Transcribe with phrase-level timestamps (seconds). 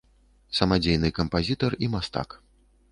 [0.59, 2.29] Самадзейны кампазітар і мастак.